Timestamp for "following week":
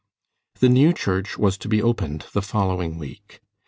2.41-3.39